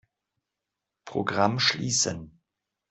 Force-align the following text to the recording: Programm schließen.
Programm 1.05 1.59
schließen. 1.59 2.41